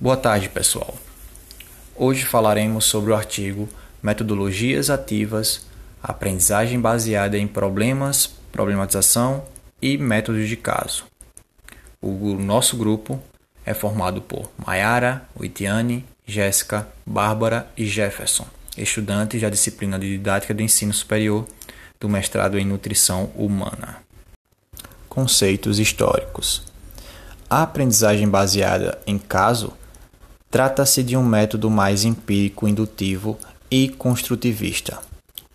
[0.00, 0.94] Boa tarde, pessoal.
[1.96, 3.68] Hoje falaremos sobre o artigo
[4.00, 5.66] Metodologias Ativas,
[6.00, 9.42] Aprendizagem Baseada em Problemas, Problematização
[9.82, 11.04] e Métodos de Caso.
[12.00, 13.20] O nosso grupo
[13.66, 18.46] é formado por Mayara, Witiane, Jéssica, Bárbara e Jefferson,
[18.76, 21.44] estudantes da disciplina de Didática do Ensino Superior
[21.98, 23.96] do mestrado em Nutrição Humana.
[25.08, 26.62] Conceitos históricos.
[27.50, 29.72] A aprendizagem baseada em caso
[30.50, 33.38] Trata-se de um método mais empírico, indutivo
[33.70, 34.98] e construtivista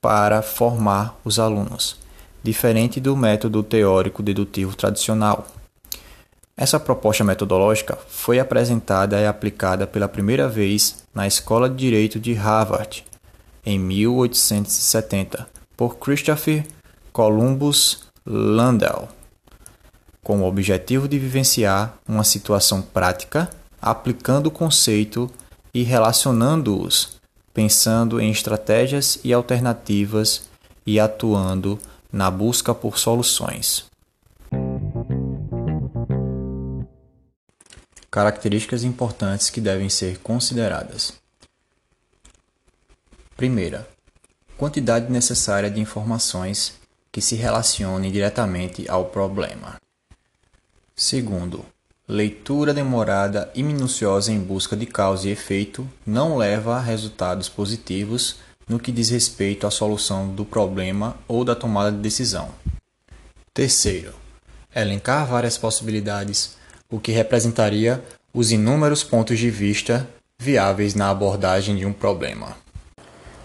[0.00, 1.96] para formar os alunos,
[2.42, 5.46] diferente do método teórico dedutivo tradicional.
[6.56, 12.32] Essa proposta metodológica foi apresentada e aplicada pela primeira vez na Escola de Direito de
[12.32, 13.04] Harvard
[13.66, 15.46] em 1870
[15.76, 16.66] por Christopher
[17.12, 19.08] Columbus Landau,
[20.22, 25.30] com o objetivo de vivenciar uma situação prática aplicando o conceito
[25.72, 27.20] e relacionando-os,
[27.52, 30.48] pensando em estratégias e alternativas
[30.86, 31.78] e atuando
[32.12, 33.86] na busca por soluções.
[38.10, 41.12] Características importantes que devem ser consideradas.
[43.36, 43.88] Primeira,
[44.56, 46.74] quantidade necessária de informações
[47.12, 49.80] que se relacionem diretamente ao problema.
[50.96, 51.64] Segundo,
[52.10, 58.36] Leitura demorada e minuciosa em busca de causa e efeito não leva a resultados positivos
[58.66, 62.48] no que diz respeito à solução do problema ou da tomada de decisão.
[63.52, 64.14] Terceiro,
[64.74, 66.56] elencar várias possibilidades,
[66.90, 72.56] o que representaria os inúmeros pontos de vista viáveis na abordagem de um problema.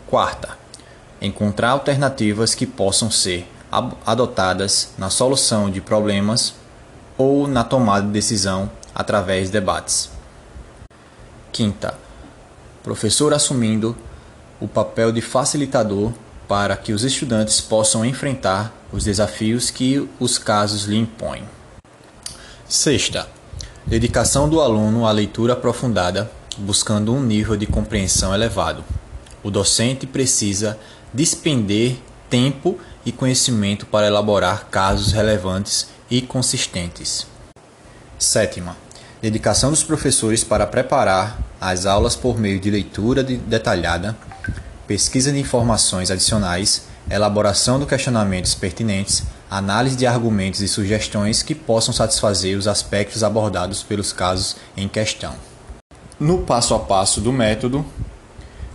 [0.08, 0.58] Quarta,
[1.22, 3.46] encontrar alternativas que possam ser
[4.06, 6.63] adotadas na solução de problemas
[7.18, 10.10] ou na tomada de decisão através de debates.
[11.52, 11.96] Quinta,
[12.82, 13.96] professor assumindo
[14.60, 16.12] o papel de facilitador
[16.48, 21.44] para que os estudantes possam enfrentar os desafios que os casos lhe impõem.
[22.68, 23.28] Sexta,
[23.86, 28.84] dedicação do aluno à leitura aprofundada, buscando um nível de compreensão elevado.
[29.44, 30.78] O docente precisa
[31.14, 31.98] despender
[32.30, 37.26] tempo e conhecimento para elaborar casos relevantes e consistentes.
[38.20, 38.78] Sétima,
[39.20, 44.16] dedicação dos professores para preparar as aulas por meio de leitura de detalhada,
[44.86, 51.92] pesquisa de informações adicionais, elaboração de questionamentos pertinentes, análise de argumentos e sugestões que possam
[51.92, 55.34] satisfazer os aspectos abordados pelos casos em questão.
[56.20, 57.84] No passo a passo do método,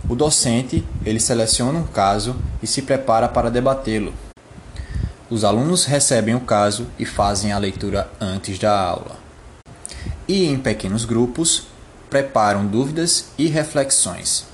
[0.09, 4.13] o docente ele seleciona um caso e se prepara para debatê-lo.
[5.29, 9.15] Os alunos recebem o caso e fazem a leitura antes da aula.
[10.27, 11.67] E em pequenos grupos,
[12.09, 14.47] preparam dúvidas e reflexões.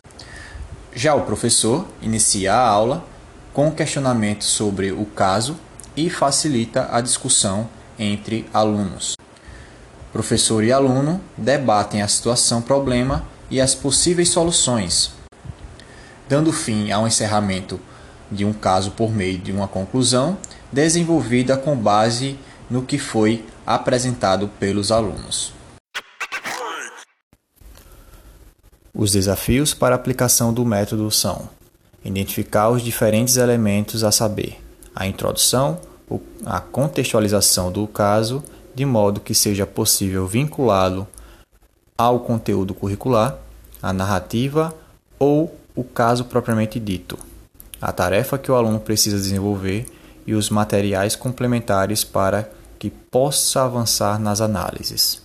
[0.93, 3.05] Já o professor inicia a aula
[3.53, 5.57] com questionamento sobre o caso
[5.95, 9.15] e facilita a discussão entre alunos.
[10.11, 15.11] Professor e aluno debatem a situação problema e as possíveis soluções,
[16.27, 17.79] dando fim ao encerramento
[18.31, 20.37] de um caso por meio de uma conclusão
[20.71, 22.37] desenvolvida com base
[22.69, 25.53] no que foi apresentado pelos alunos.
[28.93, 31.49] Os desafios para a aplicação do método são:
[32.03, 34.61] identificar os diferentes elementos a saber,
[34.95, 35.79] a introdução,
[36.45, 38.43] a contextualização do caso,
[38.73, 41.07] de modo que seja possível vinculá-lo
[41.97, 43.37] ao conteúdo curricular,
[43.81, 44.73] a narrativa
[45.19, 47.17] ou o caso propriamente dito.
[47.85, 49.85] A tarefa que o aluno precisa desenvolver
[50.25, 55.22] e os materiais complementares para que possa avançar nas análises.